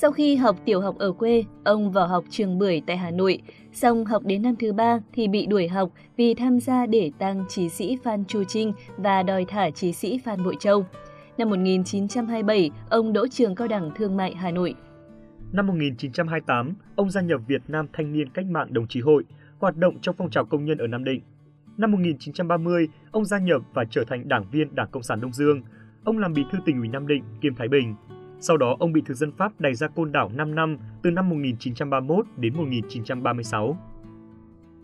Sau 0.00 0.12
khi 0.12 0.36
học 0.36 0.56
tiểu 0.64 0.80
học 0.80 0.98
ở 0.98 1.12
quê, 1.12 1.44
ông 1.64 1.92
vào 1.92 2.08
học 2.08 2.24
trường 2.30 2.58
bưởi 2.58 2.82
tại 2.86 2.96
Hà 2.96 3.10
Nội, 3.10 3.42
xong 3.72 4.04
học 4.04 4.22
đến 4.24 4.42
năm 4.42 4.54
thứ 4.56 4.72
ba 4.72 5.00
thì 5.12 5.28
bị 5.28 5.46
đuổi 5.46 5.68
học 5.68 5.90
vì 6.16 6.34
tham 6.34 6.60
gia 6.60 6.86
để 6.86 7.10
tăng 7.18 7.44
trí 7.48 7.68
sĩ 7.68 7.98
Phan 8.04 8.24
Chu 8.24 8.44
Trinh 8.44 8.72
và 8.96 9.22
đòi 9.22 9.44
thả 9.44 9.70
trí 9.70 9.92
sĩ 9.92 10.18
Phan 10.24 10.44
Bội 10.44 10.56
Châu. 10.60 10.86
Năm 11.38 11.50
1927, 11.50 12.70
ông 12.90 13.12
đỗ 13.12 13.26
trường 13.28 13.54
cao 13.54 13.68
đẳng 13.68 13.90
thương 13.96 14.16
mại 14.16 14.34
Hà 14.34 14.50
Nội. 14.50 14.74
Năm 15.52 15.66
1928, 15.66 16.74
ông 16.96 17.10
gia 17.10 17.20
nhập 17.20 17.40
Việt 17.46 17.62
Nam 17.68 17.86
Thanh 17.92 18.12
niên 18.12 18.28
Cách 18.28 18.46
mạng 18.46 18.72
Đồng 18.72 18.88
chí 18.88 19.00
Hội, 19.00 19.24
hoạt 19.58 19.76
động 19.76 19.98
trong 20.02 20.14
phong 20.18 20.30
trào 20.30 20.44
công 20.44 20.64
nhân 20.64 20.78
ở 20.78 20.86
Nam 20.86 21.04
Định. 21.04 21.20
Năm 21.76 21.90
1930, 21.92 22.88
ông 23.10 23.24
gia 23.24 23.38
nhập 23.38 23.62
và 23.74 23.84
trở 23.90 24.04
thành 24.08 24.28
đảng 24.28 24.44
viên 24.50 24.74
Đảng 24.74 24.88
Cộng 24.90 25.02
sản 25.02 25.20
Đông 25.20 25.32
Dương. 25.32 25.62
Ông 26.04 26.18
làm 26.18 26.32
bí 26.32 26.42
thư 26.52 26.58
tỉnh 26.64 26.78
ủy 26.78 26.88
Nam 26.88 27.06
Định 27.06 27.22
kiêm 27.40 27.54
Thái 27.54 27.68
Bình. 27.68 27.94
Sau 28.40 28.56
đó, 28.56 28.76
ông 28.78 28.92
bị 28.92 29.02
thực 29.06 29.14
dân 29.14 29.32
Pháp 29.32 29.60
đày 29.60 29.74
ra 29.74 29.88
côn 29.88 30.12
đảo 30.12 30.30
5 30.34 30.54
năm, 30.54 30.78
từ 31.02 31.10
năm 31.10 31.28
1931 31.28 32.26
đến 32.36 32.56
1936. 32.56 33.76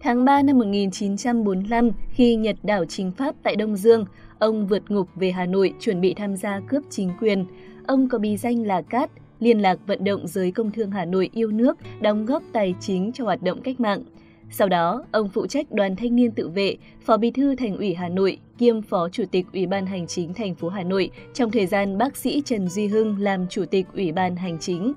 Tháng 0.01 0.25
3 0.25 0.43
năm 0.43 0.59
1945, 0.59 1.91
khi 2.11 2.35
Nhật 2.35 2.57
đảo 2.63 2.85
chính 2.85 3.13
Pháp 3.13 3.35
tại 3.43 3.57
Đông 3.57 3.77
Dương, 3.77 4.05
ông 4.39 4.67
vượt 4.67 4.83
ngục 4.89 5.09
về 5.15 5.31
Hà 5.31 5.47
Nội 5.47 5.75
chuẩn 5.81 6.01
bị 6.01 6.15
tham 6.15 6.37
gia 6.37 6.61
cướp 6.61 6.83
chính 6.91 7.11
quyền. 7.21 7.45
Ông 7.87 8.09
có 8.09 8.19
bí 8.19 8.37
danh 8.37 8.67
là 8.67 8.83
Cát, 8.83 9.11
liên 9.41 9.59
lạc 9.59 9.79
vận 9.87 10.05
động 10.05 10.27
giới 10.27 10.51
công 10.51 10.71
thương 10.71 10.91
Hà 10.91 11.05
Nội 11.05 11.31
yêu 11.33 11.51
nước, 11.51 11.79
đóng 12.01 12.27
góp 12.27 12.43
tài 12.53 12.75
chính 12.81 13.13
cho 13.13 13.25
hoạt 13.25 13.43
động 13.43 13.63
cách 13.63 13.81
mạng. 13.81 14.03
Sau 14.51 14.69
đó, 14.69 15.05
ông 15.13 15.29
phụ 15.29 15.47
trách 15.47 15.73
đoàn 15.73 15.97
thanh 15.97 16.17
niên 16.17 16.31
tự 16.31 16.49
vệ, 16.49 16.77
phó 17.01 17.17
bí 17.17 17.31
thư 17.31 17.55
thành 17.55 17.77
ủy 17.77 17.95
Hà 17.95 18.09
Nội, 18.09 18.39
kiêm 18.59 18.83
phó 18.83 19.09
chủ 19.09 19.25
tịch 19.31 19.47
Ủy 19.53 19.67
ban 19.67 19.87
Hành 19.87 20.07
chính 20.07 20.35
thành 20.35 20.55
phố 20.55 20.69
Hà 20.69 20.83
Nội 20.83 21.11
trong 21.35 21.51
thời 21.51 21.67
gian 21.67 21.99
bác 21.99 22.17
sĩ 22.17 22.43
Trần 22.45 22.69
Duy 22.69 22.87
Hưng 22.87 23.19
làm 23.19 23.47
chủ 23.51 23.65
tịch 23.71 23.87
Ủy 23.95 24.13
ban 24.13 24.37
Hành 24.37 24.59
chính. 24.59 24.93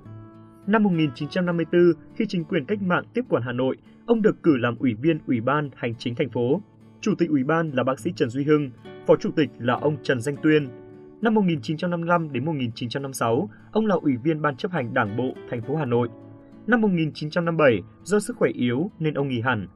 Năm 0.68 0.84
1954, 0.84 1.82
khi 2.16 2.26
chính 2.30 2.44
quyền 2.44 2.66
cách 2.66 2.82
mạng 2.82 3.04
tiếp 3.14 3.22
quản 3.30 3.44
Hà 3.44 3.52
Nội, 3.52 3.78
ông 4.06 4.22
được 4.22 4.44
cử 4.44 4.58
làm 4.58 4.76
ủy 4.80 4.94
viên 5.02 5.20
Ủy 5.28 5.42
ban 5.42 5.70
Hành 5.76 5.96
chính 5.96 6.16
thành 6.16 6.30
phố. 6.30 6.62
Chủ 7.02 7.16
tịch 7.18 7.30
Ủy 7.30 7.44
ban 7.44 7.72
là 7.72 7.84
bác 7.84 8.00
sĩ 8.00 8.12
Trần 8.16 8.30
Duy 8.30 8.44
Hưng, 8.44 8.72
phó 9.08 9.16
chủ 9.16 9.32
tịch 9.36 9.50
là 9.60 9.74
ông 9.74 9.98
Trần 10.04 10.22
Danh 10.22 10.36
Tuyên. 10.44 10.68
Năm 11.22 11.34
1955 11.34 12.32
đến 12.32 12.46
1956, 12.46 13.50
ông 13.72 13.86
là 13.86 13.96
ủy 13.96 14.14
viên 14.24 14.42
ban 14.42 14.56
chấp 14.56 14.72
hành 14.72 14.94
Đảng 14.94 15.18
bộ 15.18 15.34
thành 15.50 15.62
phố 15.62 15.76
Hà 15.76 15.86
Nội. 15.86 16.10
Năm 16.70 16.82
1957, 16.82 17.82
do 18.04 18.20
sức 18.20 18.36
khỏe 18.38 18.50
yếu 18.54 18.92
nên 19.00 19.14
ông 19.14 19.28
nghỉ 19.28 19.42
hẳn. 19.42 19.68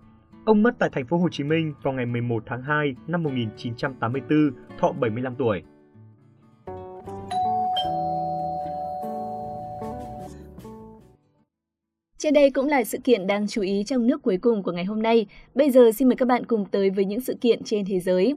Ông 0.45 0.63
mất 0.63 0.75
tại 0.79 0.89
thành 0.93 1.05
phố 1.05 1.17
Hồ 1.17 1.29
Chí 1.31 1.43
Minh 1.43 1.73
vào 1.83 1.93
ngày 1.93 2.05
11 2.05 2.43
tháng 2.45 2.61
2 2.61 2.95
năm 3.07 3.23
1984, 3.23 4.51
thọ 4.79 4.91
75 4.91 5.35
tuổi. 5.35 5.63
Trên 12.17 12.33
đây 12.33 12.49
cũng 12.49 12.67
là 12.67 12.83
sự 12.83 12.97
kiện 13.03 13.27
đáng 13.27 13.47
chú 13.47 13.61
ý 13.61 13.83
trong 13.83 14.07
nước 14.07 14.21
cuối 14.21 14.37
cùng 14.41 14.63
của 14.63 14.71
ngày 14.71 14.85
hôm 14.85 15.01
nay. 15.01 15.25
Bây 15.55 15.71
giờ 15.71 15.91
xin 15.91 16.07
mời 16.07 16.15
các 16.15 16.27
bạn 16.27 16.45
cùng 16.45 16.65
tới 16.71 16.89
với 16.89 17.05
những 17.05 17.21
sự 17.21 17.35
kiện 17.41 17.63
trên 17.63 17.85
thế 17.85 17.99
giới. 17.99 18.35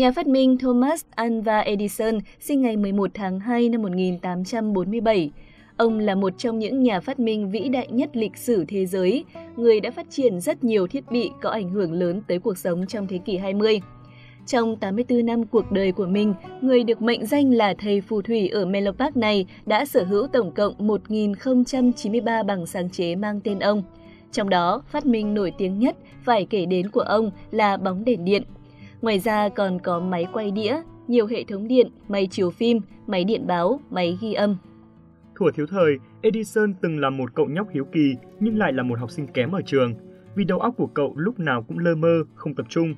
Nhà 0.00 0.12
phát 0.12 0.26
minh 0.26 0.58
Thomas 0.58 1.04
Alva 1.10 1.58
Edison 1.58 2.18
sinh 2.40 2.62
ngày 2.62 2.76
11 2.76 3.10
tháng 3.14 3.40
2 3.40 3.68
năm 3.68 3.82
1847. 3.82 5.30
Ông 5.76 5.98
là 5.98 6.14
một 6.14 6.32
trong 6.38 6.58
những 6.58 6.82
nhà 6.82 7.00
phát 7.00 7.20
minh 7.20 7.50
vĩ 7.50 7.68
đại 7.68 7.88
nhất 7.90 8.16
lịch 8.16 8.36
sử 8.36 8.64
thế 8.68 8.86
giới, 8.86 9.24
người 9.56 9.80
đã 9.80 9.90
phát 9.90 10.06
triển 10.10 10.40
rất 10.40 10.64
nhiều 10.64 10.86
thiết 10.86 11.04
bị 11.10 11.30
có 11.42 11.50
ảnh 11.50 11.70
hưởng 11.70 11.92
lớn 11.92 12.22
tới 12.26 12.38
cuộc 12.38 12.58
sống 12.58 12.86
trong 12.86 13.06
thế 13.06 13.18
kỷ 13.18 13.36
20. 13.36 13.80
Trong 14.46 14.76
84 14.76 15.26
năm 15.26 15.46
cuộc 15.46 15.72
đời 15.72 15.92
của 15.92 16.06
mình, 16.06 16.34
người 16.60 16.84
được 16.84 17.02
mệnh 17.02 17.26
danh 17.26 17.52
là 17.54 17.74
thầy 17.78 18.00
phù 18.00 18.22
thủy 18.22 18.48
ở 18.48 18.66
Menlo 18.66 18.92
Park 18.92 19.16
này 19.16 19.46
đã 19.66 19.84
sở 19.84 20.04
hữu 20.04 20.26
tổng 20.26 20.52
cộng 20.52 20.74
1.093 20.78 22.46
bằng 22.46 22.66
sáng 22.66 22.90
chế 22.90 23.16
mang 23.16 23.40
tên 23.44 23.58
ông. 23.58 23.82
Trong 24.32 24.48
đó, 24.48 24.82
phát 24.88 25.06
minh 25.06 25.34
nổi 25.34 25.52
tiếng 25.58 25.78
nhất 25.78 25.96
phải 26.22 26.46
kể 26.50 26.66
đến 26.66 26.90
của 26.90 27.00
ông 27.00 27.30
là 27.50 27.76
bóng 27.76 28.04
đèn 28.04 28.24
điện. 28.24 28.42
Ngoài 29.02 29.18
ra 29.18 29.48
còn 29.48 29.78
có 29.78 30.00
máy 30.00 30.26
quay 30.32 30.50
đĩa, 30.50 30.76
nhiều 31.08 31.26
hệ 31.26 31.44
thống 31.44 31.68
điện, 31.68 31.90
máy 32.08 32.28
chiếu 32.30 32.50
phim, 32.50 32.80
máy 33.06 33.24
điện 33.24 33.46
báo, 33.46 33.80
máy 33.90 34.18
ghi 34.20 34.34
âm. 34.34 34.56
Thuở 35.34 35.50
thiếu 35.54 35.66
thời, 35.66 35.98
Edison 36.22 36.74
từng 36.82 36.98
là 36.98 37.10
một 37.10 37.34
cậu 37.34 37.46
nhóc 37.46 37.70
hiếu 37.70 37.84
kỳ 37.92 38.14
nhưng 38.40 38.58
lại 38.58 38.72
là 38.72 38.82
một 38.82 38.98
học 38.98 39.10
sinh 39.10 39.26
kém 39.26 39.52
ở 39.52 39.60
trường. 39.66 39.94
Vì 40.34 40.44
đầu 40.44 40.58
óc 40.58 40.74
của 40.76 40.86
cậu 40.86 41.12
lúc 41.16 41.38
nào 41.38 41.62
cũng 41.62 41.78
lơ 41.78 41.94
mơ, 41.94 42.24
không 42.34 42.54
tập 42.54 42.66
trung, 42.68 42.94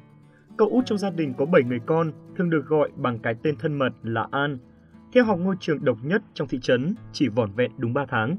Cậu 0.56 0.68
út 0.68 0.86
trong 0.86 0.98
gia 0.98 1.10
đình 1.10 1.34
có 1.38 1.44
7 1.44 1.62
người 1.62 1.80
con, 1.86 2.12
thường 2.36 2.50
được 2.50 2.66
gọi 2.66 2.90
bằng 2.96 3.18
cái 3.18 3.34
tên 3.42 3.56
thân 3.56 3.78
mật 3.78 3.92
là 4.02 4.26
An. 4.30 4.58
Theo 5.12 5.24
học 5.24 5.38
ngôi 5.38 5.56
trường 5.60 5.84
độc 5.84 5.98
nhất 6.02 6.22
trong 6.34 6.48
thị 6.48 6.58
trấn, 6.62 6.94
chỉ 7.12 7.28
vỏn 7.28 7.50
vẹn 7.56 7.70
đúng 7.78 7.94
3 7.94 8.06
tháng. 8.08 8.36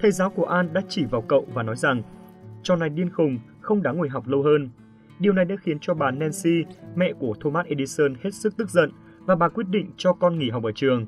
Thầy 0.00 0.10
giáo 0.10 0.30
của 0.30 0.44
An 0.44 0.72
đã 0.72 0.80
chỉ 0.88 1.04
vào 1.04 1.22
cậu 1.22 1.46
và 1.54 1.62
nói 1.62 1.76
rằng, 1.76 2.02
trò 2.62 2.76
này 2.76 2.88
điên 2.88 3.10
khùng, 3.10 3.38
không 3.60 3.82
đáng 3.82 3.96
ngồi 3.96 4.08
học 4.08 4.28
lâu 4.28 4.42
hơn. 4.42 4.70
Điều 5.24 5.32
này 5.32 5.44
đã 5.44 5.56
khiến 5.56 5.78
cho 5.80 5.94
bà 5.94 6.10
Nancy, 6.10 6.64
mẹ 6.94 7.12
của 7.18 7.34
Thomas 7.40 7.66
Edison 7.66 8.14
hết 8.22 8.34
sức 8.34 8.56
tức 8.56 8.70
giận 8.70 8.90
và 9.20 9.34
bà 9.34 9.48
quyết 9.48 9.68
định 9.68 9.90
cho 9.96 10.12
con 10.12 10.38
nghỉ 10.38 10.50
học 10.50 10.64
ở 10.64 10.72
trường. 10.74 11.06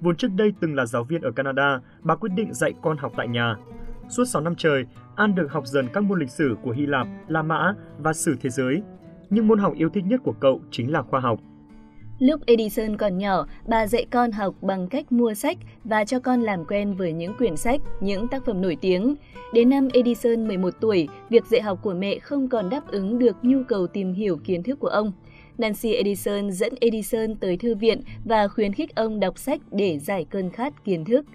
Vốn 0.00 0.16
trước 0.16 0.28
đây 0.36 0.52
từng 0.60 0.74
là 0.74 0.86
giáo 0.86 1.04
viên 1.04 1.22
ở 1.22 1.30
Canada, 1.30 1.80
bà 2.02 2.14
quyết 2.16 2.28
định 2.36 2.54
dạy 2.54 2.72
con 2.82 2.96
học 2.96 3.12
tại 3.16 3.28
nhà. 3.28 3.56
Suốt 4.08 4.24
6 4.24 4.42
năm 4.42 4.54
trời, 4.56 4.84
An 5.16 5.34
được 5.34 5.52
học 5.52 5.66
dần 5.66 5.86
các 5.92 6.04
môn 6.04 6.18
lịch 6.18 6.30
sử 6.30 6.56
của 6.62 6.70
Hy 6.70 6.86
Lạp, 6.86 7.06
La 7.28 7.42
Mã 7.42 7.74
và 7.98 8.12
sử 8.12 8.36
thế 8.40 8.50
giới 8.50 8.82
nhưng 9.30 9.48
môn 9.48 9.58
học 9.58 9.74
yêu 9.76 9.88
thích 9.88 10.04
nhất 10.06 10.20
của 10.24 10.34
cậu 10.40 10.60
chính 10.70 10.92
là 10.92 11.02
khoa 11.02 11.20
học. 11.20 11.38
Lúc 12.18 12.40
Edison 12.46 12.96
còn 12.96 13.18
nhỏ, 13.18 13.46
bà 13.66 13.86
dạy 13.86 14.06
con 14.10 14.32
học 14.32 14.54
bằng 14.62 14.88
cách 14.88 15.12
mua 15.12 15.34
sách 15.34 15.58
và 15.84 16.04
cho 16.04 16.18
con 16.20 16.42
làm 16.42 16.64
quen 16.64 16.94
với 16.94 17.12
những 17.12 17.34
quyển 17.38 17.56
sách, 17.56 17.80
những 18.00 18.28
tác 18.28 18.44
phẩm 18.44 18.62
nổi 18.62 18.76
tiếng. 18.80 19.14
Đến 19.52 19.70
năm 19.70 19.88
Edison 19.92 20.48
11 20.48 20.74
tuổi, 20.80 21.08
việc 21.30 21.46
dạy 21.46 21.62
học 21.62 21.78
của 21.82 21.94
mẹ 21.94 22.18
không 22.18 22.48
còn 22.48 22.70
đáp 22.70 22.88
ứng 22.88 23.18
được 23.18 23.36
nhu 23.42 23.62
cầu 23.68 23.86
tìm 23.86 24.12
hiểu 24.12 24.36
kiến 24.44 24.62
thức 24.62 24.78
của 24.80 24.88
ông. 24.88 25.12
Nancy 25.58 25.92
Edison 25.92 26.50
dẫn 26.50 26.72
Edison 26.80 27.34
tới 27.34 27.56
thư 27.56 27.74
viện 27.74 28.00
và 28.24 28.48
khuyến 28.48 28.72
khích 28.72 28.94
ông 28.94 29.20
đọc 29.20 29.38
sách 29.38 29.60
để 29.70 29.98
giải 29.98 30.26
cơn 30.30 30.50
khát 30.50 30.84
kiến 30.84 31.04
thức. 31.04 31.26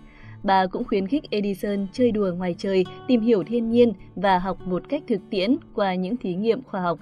Bà 0.43 0.65
cũng 0.65 0.83
khuyến 0.83 1.07
khích 1.07 1.23
Edison 1.29 1.87
chơi 1.93 2.11
đùa 2.11 2.31
ngoài 2.37 2.55
trời, 2.57 2.85
tìm 3.07 3.21
hiểu 3.21 3.43
thiên 3.43 3.69
nhiên 3.69 3.93
và 4.15 4.39
học 4.39 4.67
một 4.67 4.83
cách 4.89 5.03
thực 5.07 5.21
tiễn 5.29 5.55
qua 5.75 5.95
những 5.95 6.17
thí 6.17 6.33
nghiệm 6.35 6.63
khoa 6.63 6.81
học. 6.81 6.99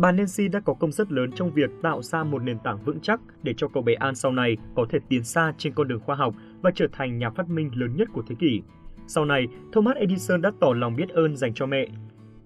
Bà 0.00 0.12
Nancy 0.12 0.48
đã 0.48 0.60
có 0.60 0.74
công 0.74 0.92
rất 0.92 1.12
lớn 1.12 1.30
trong 1.32 1.52
việc 1.54 1.70
tạo 1.82 2.02
ra 2.02 2.24
một 2.24 2.42
nền 2.42 2.58
tảng 2.58 2.78
vững 2.84 3.00
chắc 3.00 3.20
để 3.42 3.54
cho 3.56 3.68
cậu 3.68 3.82
bé 3.82 3.94
An 3.94 4.14
sau 4.14 4.32
này 4.32 4.56
có 4.76 4.86
thể 4.90 4.98
tiến 5.08 5.24
xa 5.24 5.52
trên 5.58 5.72
con 5.72 5.88
đường 5.88 6.00
khoa 6.00 6.16
học 6.16 6.34
và 6.62 6.70
trở 6.74 6.86
thành 6.92 7.18
nhà 7.18 7.30
phát 7.30 7.48
minh 7.48 7.70
lớn 7.74 7.96
nhất 7.96 8.08
của 8.12 8.22
thế 8.28 8.34
kỷ. 8.38 8.62
Sau 9.06 9.24
này, 9.24 9.46
Thomas 9.72 9.96
Edison 9.96 10.42
đã 10.42 10.52
tỏ 10.60 10.72
lòng 10.72 10.96
biết 10.96 11.08
ơn 11.08 11.36
dành 11.36 11.54
cho 11.54 11.66
mẹ. 11.66 11.88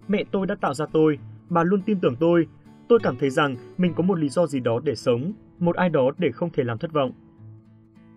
Mẹ 0.08 0.24
tôi 0.30 0.46
đã 0.46 0.54
tạo 0.54 0.74
ra 0.74 0.86
tôi, 0.92 1.18
bà 1.48 1.64
luôn 1.64 1.82
tin 1.82 2.00
tưởng 2.00 2.16
tôi. 2.20 2.46
Tôi 2.88 2.98
cảm 3.02 3.16
thấy 3.16 3.30
rằng 3.30 3.56
mình 3.78 3.94
có 3.96 4.02
một 4.02 4.18
lý 4.18 4.28
do 4.28 4.46
gì 4.46 4.60
đó 4.60 4.80
để 4.84 4.94
sống, 4.94 5.32
một 5.58 5.76
ai 5.76 5.88
đó 5.88 6.10
để 6.18 6.30
không 6.32 6.50
thể 6.50 6.64
làm 6.64 6.78
thất 6.78 6.92
vọng. 6.92 7.12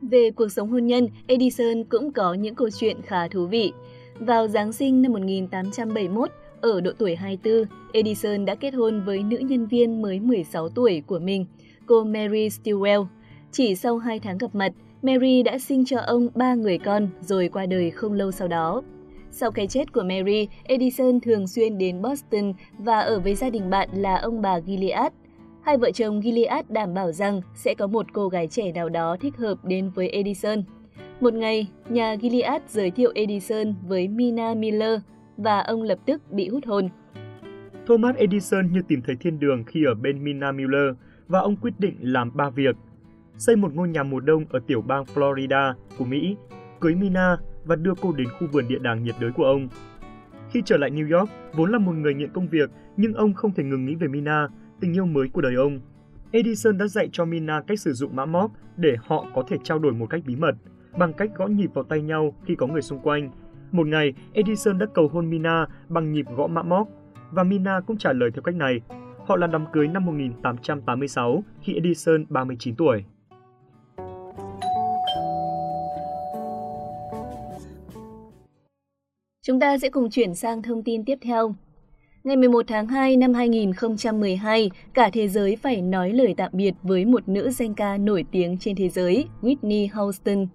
Về 0.02 0.32
cuộc 0.36 0.50
sống 0.50 0.70
hôn 0.70 0.86
nhân, 0.86 1.08
Edison 1.28 1.84
cũng 1.90 2.12
có 2.14 2.34
những 2.34 2.56
câu 2.56 2.70
chuyện 2.70 2.98
khá 3.02 3.28
thú 3.28 3.48
vị. 3.48 3.74
Vào 4.20 4.48
Giáng 4.48 4.74
sinh 4.74 5.02
năm 5.02 5.14
1871, 5.14 6.30
ở 6.66 6.82
độ 6.82 6.92
tuổi 6.98 7.16
24, 7.16 7.66
Edison 7.94 8.46
đã 8.46 8.56
kết 8.56 8.74
hôn 8.74 9.02
với 9.06 9.24
nữ 9.24 9.38
nhân 9.38 9.68
viên 9.68 10.02
mới 10.02 10.20
16 10.20 10.70
tuổi 10.70 11.04
của 11.08 11.20
mình, 11.20 11.46
cô 11.86 12.04
Mary 12.04 12.48
Stilwell. 12.48 13.06
Chỉ 13.52 13.76
sau 13.76 13.98
2 13.98 14.20
tháng 14.20 14.38
gặp 14.38 14.56
mặt, 14.56 14.72
Mary 15.02 15.44
đã 15.44 15.58
sinh 15.58 15.86
cho 15.86 16.00
ông 16.00 16.28
ba 16.36 16.54
người 16.54 16.78
con 16.78 17.08
rồi 17.22 17.50
qua 17.54 17.66
đời 17.66 17.92
không 17.92 18.14
lâu 18.14 18.32
sau 18.32 18.48
đó. 18.48 18.82
Sau 19.32 19.52
cái 19.52 19.68
chết 19.68 19.94
của 19.94 20.04
Mary, 20.04 20.48
Edison 20.64 21.20
thường 21.20 21.48
xuyên 21.48 21.78
đến 21.78 22.02
Boston 22.02 22.54
và 22.78 23.00
ở 23.00 23.20
với 23.20 23.36
gia 23.36 23.50
đình 23.50 23.70
bạn 23.70 23.90
là 23.94 24.16
ông 24.16 24.42
bà 24.42 24.60
Gilead. 24.62 25.12
Hai 25.62 25.78
vợ 25.78 25.92
chồng 25.92 26.22
Gilead 26.22 26.66
đảm 26.70 26.94
bảo 26.94 27.12
rằng 27.12 27.42
sẽ 27.56 27.74
có 27.74 27.88
một 27.88 28.06
cô 28.14 28.28
gái 28.28 28.48
trẻ 28.48 28.72
nào 28.72 28.90
đó 28.90 29.18
thích 29.22 29.38
hợp 29.38 29.66
đến 29.66 29.90
với 29.90 30.10
Edison. 30.10 30.64
Một 31.20 31.34
ngày, 31.34 31.68
nhà 31.90 32.16
Gilead 32.22 32.62
giới 32.70 32.92
thiệu 32.92 33.12
Edison 33.16 33.76
với 33.88 34.08
Mina 34.08 34.54
Miller, 34.54 35.00
và 35.38 35.60
ông 35.60 35.82
lập 35.82 36.00
tức 36.06 36.32
bị 36.32 36.50
hút 36.50 36.66
hồn. 36.66 36.90
Thomas 37.88 38.16
Edison 38.16 38.72
như 38.72 38.82
tìm 38.88 39.02
thấy 39.02 39.16
thiên 39.16 39.40
đường 39.40 39.64
khi 39.64 39.86
ở 39.86 39.94
bên 39.94 40.24
Mina 40.24 40.52
Miller 40.52 40.96
và 41.28 41.40
ông 41.40 41.56
quyết 41.56 41.74
định 41.80 41.96
làm 42.02 42.32
ba 42.36 42.50
việc. 42.50 42.76
Xây 43.38 43.56
một 43.56 43.74
ngôi 43.74 43.90
nhà 43.90 44.04
mùa 44.04 44.20
đông 44.20 44.46
ở 44.50 44.60
tiểu 44.68 44.82
bang 44.82 45.04
Florida 45.04 45.74
của 45.98 46.06
Mỹ, 46.06 46.36
cưới 46.80 46.96
Mina 46.96 47.38
và 47.66 47.76
đưa 47.76 47.94
cô 48.02 48.12
đến 48.12 48.28
khu 48.40 48.48
vườn 48.52 48.68
địa 48.68 48.80
đàng 48.80 49.04
nhiệt 49.04 49.16
đới 49.20 49.32
của 49.32 49.44
ông. 49.44 49.68
Khi 50.52 50.62
trở 50.66 50.78
lại 50.78 50.92
New 50.92 51.20
York, 51.20 51.30
vốn 51.54 51.72
là 51.72 51.80
một 51.80 51.92
người 51.92 52.14
nghiện 52.14 52.32
công 52.34 52.48
việc, 52.48 52.70
nhưng 52.98 53.14
ông 53.14 53.34
không 53.34 53.52
thể 53.52 53.64
ngừng 53.64 53.86
nghĩ 53.86 53.96
về 53.96 54.08
Mina, 54.08 54.48
tình 54.80 54.94
yêu 54.94 55.06
mới 55.06 55.28
của 55.30 55.42
đời 55.42 55.56
ông. 55.56 55.80
Edison 56.32 56.78
đã 56.78 56.88
dạy 56.88 57.10
cho 57.12 57.26
Mina 57.26 57.62
cách 57.68 57.80
sử 57.80 57.94
dụng 57.94 58.16
mã 58.16 58.26
móc 58.26 58.52
để 58.78 58.96
họ 59.04 59.26
có 59.36 59.44
thể 59.48 59.58
trao 59.64 59.80
đổi 59.80 59.94
một 59.94 60.06
cách 60.10 60.22
bí 60.26 60.36
mật, 60.36 60.56
bằng 60.98 61.14
cách 61.14 61.32
gõ 61.38 61.48
nhịp 61.48 61.70
vào 61.74 61.84
tay 61.84 62.02
nhau 62.02 62.36
khi 62.46 62.56
có 62.56 62.68
người 62.68 62.82
xung 62.82 63.00
quanh 63.00 63.32
một 63.72 63.88
ngày, 63.88 64.14
Edison 64.34 64.78
đã 64.78 64.86
cầu 64.94 65.08
hôn 65.08 65.30
Mina 65.30 65.66
bằng 65.90 66.12
nhịp 66.12 66.26
gõ 66.38 66.48
mã 66.48 66.64
móc 66.64 66.88
và 67.32 67.44
Mina 67.44 67.82
cũng 67.88 67.98
trả 67.98 68.14
lời 68.14 68.30
theo 68.34 68.42
cách 68.42 68.56
này. 68.56 68.82
Họ 69.26 69.36
là 69.36 69.48
đám 69.48 69.66
cưới 69.74 69.88
năm 69.88 70.06
1886 70.06 71.44
khi 71.62 71.74
Edison 71.74 72.26
39 72.30 72.76
tuổi. 72.76 73.04
Chúng 79.42 79.60
ta 79.60 79.78
sẽ 79.78 79.90
cùng 79.90 80.10
chuyển 80.10 80.36
sang 80.36 80.62
thông 80.62 80.84
tin 80.84 81.06
tiếp 81.06 81.18
theo. 81.22 81.56
Ngày 82.24 82.38
11 82.38 82.66
tháng 82.68 82.88
2 82.88 83.18
năm 83.18 83.34
2012, 83.34 84.72
cả 84.94 85.10
thế 85.14 85.28
giới 85.28 85.56
phải 85.56 85.82
nói 85.82 86.14
lời 86.14 86.34
tạm 86.38 86.52
biệt 86.54 86.74
với 86.84 87.06
một 87.06 87.30
nữ 87.30 87.50
danh 87.50 87.74
ca 87.74 87.98
nổi 87.98 88.26
tiếng 88.32 88.58
trên 88.58 88.76
thế 88.76 88.90
giới, 88.90 89.28
Whitney 89.42 89.88
Houston. 89.94 90.48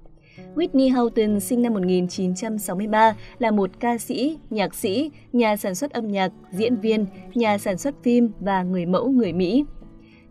Whitney 0.54 0.94
Houston 0.94 1.40
sinh 1.40 1.62
năm 1.62 1.74
1963 1.74 3.16
là 3.38 3.50
một 3.50 3.70
ca 3.80 3.98
sĩ, 3.98 4.38
nhạc 4.50 4.74
sĩ, 4.74 5.10
nhà 5.32 5.56
sản 5.56 5.74
xuất 5.74 5.90
âm 5.90 6.08
nhạc, 6.08 6.32
diễn 6.52 6.76
viên, 6.76 7.06
nhà 7.34 7.58
sản 7.58 7.78
xuất 7.78 7.94
phim 8.02 8.30
và 8.40 8.62
người 8.62 8.86
mẫu 8.86 9.08
người 9.08 9.32
Mỹ. 9.32 9.64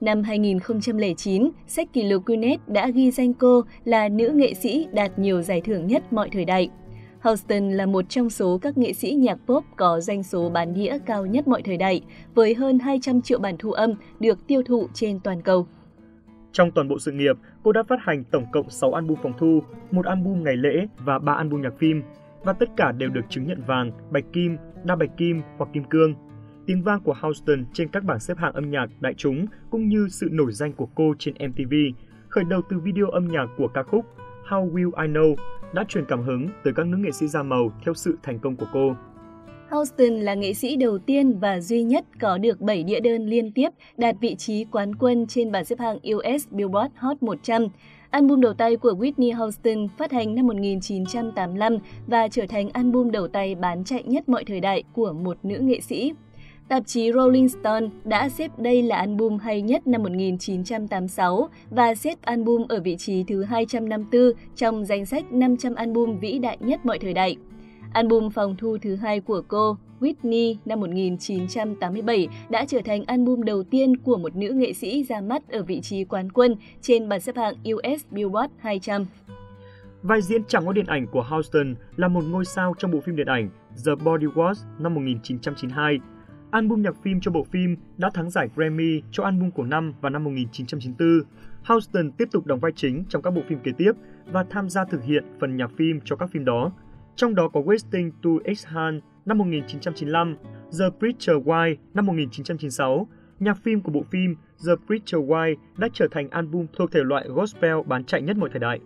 Năm 0.02 0.24
2009, 0.24 1.50
sách 1.68 1.94
kỷ 1.94 2.04
lục 2.04 2.26
Guinness 2.26 2.62
đã 2.68 2.90
ghi 2.90 3.12
danh 3.12 3.34
cô 3.34 3.62
là 3.86 4.10
nữ 4.10 4.30
nghệ 4.30 4.54
sĩ 4.54 4.88
đạt 4.92 5.20
nhiều 5.20 5.42
giải 5.42 5.62
thưởng 5.62 5.88
nhất 5.88 6.14
mọi 6.14 6.30
thời 6.34 6.46
đại. 6.46 6.70
Houston 7.20 7.72
là 7.72 7.86
một 7.86 8.10
trong 8.10 8.30
số 8.30 8.58
các 8.58 8.78
nghệ 8.78 8.94
sĩ 8.94 9.12
nhạc 9.12 9.38
pop 9.48 9.64
có 9.76 10.02
doanh 10.02 10.24
số 10.24 10.50
bán 10.50 10.74
đĩa 10.74 10.98
cao 11.06 11.26
nhất 11.26 11.48
mọi 11.48 11.62
thời 11.62 11.78
đại, 11.78 12.02
với 12.36 12.54
hơn 12.54 12.80
200 12.80 13.22
triệu 13.22 13.40
bản 13.40 13.56
thu 13.60 13.72
âm 13.72 13.94
được 14.20 14.48
tiêu 14.48 14.64
thụ 14.64 14.88
trên 14.94 15.20
toàn 15.20 15.42
cầu. 15.42 15.68
Trong 16.52 16.72
toàn 16.72 16.88
bộ 16.88 17.00
sự 17.00 17.12
nghiệp, 17.12 17.36
cô 17.64 17.72
đã 17.72 17.84
phát 17.84 18.00
hành 18.02 18.24
tổng 18.24 18.46
cộng 18.52 18.70
6 18.70 18.94
album 18.94 19.18
phòng 19.24 19.34
thu, 19.38 19.64
một 19.92 20.06
album 20.06 20.44
ngày 20.44 20.58
lễ 20.58 20.88
và 20.98 21.20
3 21.20 21.34
album 21.34 21.62
nhạc 21.62 21.74
phim, 21.78 22.04
và 22.44 22.54
tất 22.54 22.70
cả 22.78 22.92
đều 22.92 23.10
được 23.10 23.26
chứng 23.30 23.48
nhận 23.48 23.64
vàng, 23.68 23.92
bạch 24.12 24.26
kim, 24.34 24.58
đa 24.84 24.96
bạch 24.96 25.18
kim 25.18 25.42
hoặc 25.58 25.70
kim 25.74 25.84
cương. 25.84 26.14
Tiếng 26.66 26.84
vang 26.84 27.00
của 27.00 27.16
Houston 27.22 27.66
trên 27.74 27.88
các 27.88 28.04
bảng 28.04 28.20
xếp 28.20 28.38
hạng 28.38 28.54
âm 28.54 28.70
nhạc 28.70 28.88
đại 29.00 29.14
chúng 29.14 29.46
cũng 29.70 29.90
như 29.90 30.08
sự 30.10 30.30
nổi 30.32 30.52
danh 30.52 30.74
của 30.74 30.88
cô 30.96 31.14
trên 31.20 31.34
MTV, 31.50 31.74
khởi 32.30 32.44
đầu 32.44 32.62
từ 32.70 32.80
video 32.80 33.10
âm 33.10 33.28
nhạc 33.28 33.46
của 33.58 33.68
ca 33.68 33.84
khúc 33.84 34.06
How 34.50 34.72
Will 34.72 34.92
I 35.02 35.14
Know 35.14 35.36
đã 35.74 35.84
truyền 35.88 36.06
cảm 36.06 36.22
hứng 36.22 36.50
tới 36.64 36.74
các 36.74 36.88
nữ 36.88 36.98
nghệ 36.98 37.12
sĩ 37.12 37.28
da 37.28 37.44
màu 37.44 37.72
theo 37.86 37.94
sự 37.94 38.18
thành 38.24 38.40
công 38.40 38.56
của 38.56 38.68
cô. 38.74 38.96
Houston 39.70 40.14
là 40.14 40.34
nghệ 40.34 40.54
sĩ 40.54 40.76
đầu 40.76 40.98
tiên 40.98 41.40
và 41.40 41.60
duy 41.60 41.84
nhất 41.84 42.06
có 42.22 42.38
được 42.38 42.62
7 42.62 42.84
đĩa 42.84 43.00
đơn 43.00 43.26
liên 43.26 43.52
tiếp 43.52 43.70
đạt 43.98 44.16
vị 44.22 44.36
trí 44.36 44.66
quán 44.72 44.96
quân 44.96 45.28
trên 45.28 45.52
bảng 45.52 45.66
xếp 45.66 45.80
hạng 45.80 45.98
US 45.98 46.48
Billboard 46.52 46.94
Hot 46.96 47.24
100. 47.24 47.68
Album 48.10 48.42
đầu 48.42 48.54
tay 48.54 48.76
của 48.76 48.92
Whitney 48.92 49.36
Houston 49.36 49.88
phát 49.98 50.12
hành 50.12 50.36
năm 50.36 50.48
1985 50.48 51.78
và 52.08 52.28
trở 52.28 52.46
thành 52.50 52.70
album 52.70 53.12
đầu 53.12 53.28
tay 53.28 53.56
bán 53.56 53.84
chạy 53.84 54.04
nhất 54.04 54.30
mọi 54.30 54.44
thời 54.44 54.60
đại 54.60 54.84
của 54.94 55.14
một 55.14 55.38
nữ 55.44 55.58
nghệ 55.60 55.80
sĩ. 55.82 56.14
Tạp 56.68 56.88
chí 56.88 57.12
Rolling 57.14 57.50
Stone 57.50 57.88
đã 58.04 58.30
xếp 58.30 58.52
đây 58.60 58.84
là 58.84 58.96
album 58.96 59.38
hay 59.38 59.62
nhất 59.62 59.88
năm 59.88 60.04
1986 60.04 61.50
và 61.70 61.96
xếp 61.96 62.22
album 62.22 62.66
ở 62.70 62.80
vị 62.80 62.96
trí 62.98 63.24
thứ 63.24 63.44
254 63.44 64.32
trong 64.56 64.86
danh 64.86 65.06
sách 65.06 65.32
500 65.32 65.76
album 65.76 66.20
vĩ 66.20 66.40
đại 66.40 66.58
nhất 66.60 66.86
mọi 66.86 67.00
thời 67.00 67.14
đại. 67.14 67.38
Album 67.94 68.30
phòng 68.30 68.56
thu 68.58 68.78
thứ 68.82 68.96
hai 68.96 69.20
của 69.20 69.42
cô, 69.48 69.78
Whitney 70.00 70.56
năm 70.66 70.80
1987 70.80 72.28
đã 72.50 72.66
trở 72.66 72.80
thành 72.86 73.04
album 73.06 73.42
đầu 73.42 73.64
tiên 73.64 73.98
của 73.98 74.18
một 74.18 74.36
nữ 74.36 74.50
nghệ 74.50 74.74
sĩ 74.74 75.04
ra 75.04 75.22
mắt 75.22 75.50
ở 75.50 75.64
vị 75.64 75.82
trí 75.82 76.04
quán 76.04 76.32
quân 76.32 76.56
trên 76.82 77.10
bảng 77.10 77.20
xếp 77.20 77.36
hạng 77.38 77.56
US 77.74 78.06
Billboard 78.12 78.54
200. 78.58 79.06
Vai 80.04 80.22
diễn 80.22 80.44
chẳng 80.44 80.66
có 80.66 80.74
điện 80.74 80.86
ảnh 80.86 81.08
của 81.08 81.22
Houston 81.22 81.76
là 81.96 82.08
một 82.08 82.24
ngôi 82.24 82.46
sao 82.46 82.74
trong 82.78 82.92
bộ 82.92 83.00
phim 83.00 83.16
điện 83.16 83.28
ảnh 83.28 83.50
The 83.86 83.92
Bodyguard 84.06 84.62
năm 84.80 84.94
1992. 84.94 86.00
Album 86.52 86.82
nhạc 86.82 86.96
phim 87.04 87.22
cho 87.22 87.32
bộ 87.32 87.44
phim 87.44 87.76
đã 87.98 88.10
thắng 88.14 88.30
giải 88.30 88.50
Grammy 88.56 89.02
cho 89.12 89.24
album 89.24 89.52
của 89.52 89.64
năm 89.64 89.94
vào 90.02 90.10
năm 90.10 90.24
1994. 90.24 91.08
Houston 91.64 92.12
tiếp 92.12 92.28
tục 92.32 92.46
đóng 92.46 92.60
vai 92.60 92.72
chính 92.76 93.04
trong 93.10 93.22
các 93.22 93.32
bộ 93.32 93.42
phim 93.48 93.60
kế 93.60 93.72
tiếp 93.78 93.92
và 94.32 94.46
tham 94.50 94.70
gia 94.70 94.86
thực 94.86 95.04
hiện 95.04 95.24
phần 95.40 95.58
nhạc 95.58 95.72
phim 95.78 96.00
cho 96.06 96.16
các 96.16 96.30
phim 96.32 96.46
đó 96.46 96.72
trong 97.20 97.36
đó 97.36 97.48
có 97.48 97.62
Wasting 97.62 98.12
to 98.24 98.30
Exhale 98.44 99.00
năm 99.26 99.38
1995, 99.38 100.36
The 100.80 100.86
Preacher 101.00 101.36
Wife 101.48 101.76
năm 101.94 102.06
1996. 102.06 103.08
Nhạc 103.40 103.58
phim 103.64 103.82
của 103.82 103.92
bộ 103.92 104.04
phim 104.12 104.36
The 104.66 104.74
Preacher 104.88 105.30
Wife 105.30 105.56
đã 105.78 105.88
trở 105.94 106.08
thành 106.12 106.30
album 106.30 106.66
thuộc 106.74 106.92
thể 106.92 107.00
loại 107.04 107.26
gospel 107.28 107.76
bán 107.86 108.04
chạy 108.04 108.22
nhất 108.22 108.38
mọi 108.38 108.50
thời 108.50 108.60
đại. 108.60 108.80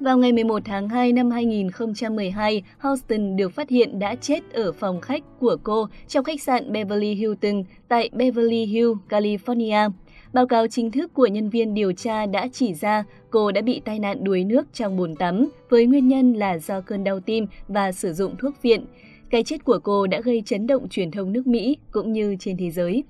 Vào 0.00 0.18
ngày 0.18 0.32
11 0.32 0.62
tháng 0.64 0.88
2 0.88 1.12
năm 1.12 1.30
2012, 1.30 2.62
Houston 2.78 3.36
được 3.36 3.52
phát 3.52 3.68
hiện 3.68 3.98
đã 3.98 4.14
chết 4.14 4.52
ở 4.52 4.72
phòng 4.72 5.00
khách 5.00 5.22
của 5.40 5.56
cô 5.62 5.88
trong 6.08 6.24
khách 6.24 6.42
sạn 6.42 6.72
Beverly 6.72 7.14
Hilton 7.14 7.62
tại 7.88 8.10
Beverly 8.12 8.64
Hills, 8.64 8.98
California. 9.08 9.90
Báo 10.34 10.46
cáo 10.46 10.66
chính 10.66 10.90
thức 10.90 11.14
của 11.14 11.26
nhân 11.26 11.50
viên 11.50 11.74
điều 11.74 11.92
tra 11.92 12.26
đã 12.26 12.48
chỉ 12.52 12.74
ra 12.74 13.04
cô 13.30 13.52
đã 13.52 13.62
bị 13.62 13.82
tai 13.84 13.98
nạn 13.98 14.24
đuối 14.24 14.44
nước 14.44 14.66
trong 14.72 14.96
bồn 14.96 15.14
tắm 15.14 15.48
với 15.68 15.86
nguyên 15.86 16.08
nhân 16.08 16.32
là 16.32 16.58
do 16.58 16.80
cơn 16.80 17.04
đau 17.04 17.20
tim 17.20 17.46
và 17.68 17.92
sử 17.92 18.12
dụng 18.12 18.36
thuốc 18.36 18.62
viện. 18.62 18.86
Cái 19.30 19.44
chết 19.44 19.64
của 19.64 19.78
cô 19.78 20.06
đã 20.06 20.20
gây 20.20 20.42
chấn 20.46 20.66
động 20.66 20.88
truyền 20.88 21.10
thông 21.10 21.32
nước 21.32 21.46
Mỹ 21.46 21.76
cũng 21.90 22.12
như 22.12 22.36
trên 22.38 22.56
thế 22.56 22.70
giới. 22.70 23.04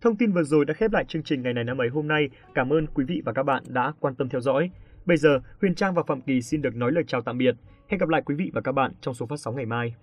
Thông 0.00 0.16
tin 0.16 0.32
vừa 0.32 0.42
rồi 0.42 0.64
đã 0.64 0.74
khép 0.74 0.92
lại 0.92 1.04
chương 1.08 1.22
trình 1.22 1.42
ngày 1.42 1.54
này 1.54 1.64
năm 1.64 1.80
ấy 1.80 1.88
hôm 1.88 2.08
nay. 2.08 2.28
Cảm 2.54 2.72
ơn 2.72 2.86
quý 2.86 3.04
vị 3.04 3.22
và 3.24 3.32
các 3.32 3.42
bạn 3.42 3.62
đã 3.68 3.92
quan 4.00 4.14
tâm 4.14 4.28
theo 4.28 4.40
dõi. 4.40 4.70
Bây 5.06 5.16
giờ, 5.16 5.40
Huyền 5.60 5.74
Trang 5.74 5.94
và 5.94 6.02
Phạm 6.06 6.20
Kỳ 6.20 6.42
xin 6.42 6.62
được 6.62 6.76
nói 6.76 6.92
lời 6.92 7.04
chào 7.06 7.20
tạm 7.20 7.38
biệt. 7.38 7.54
Hẹn 7.88 7.98
gặp 7.98 8.08
lại 8.08 8.22
quý 8.24 8.34
vị 8.34 8.50
và 8.54 8.60
các 8.60 8.72
bạn 8.72 8.92
trong 9.00 9.14
số 9.14 9.26
phát 9.26 9.40
sóng 9.40 9.56
ngày 9.56 9.66
mai. 9.66 9.94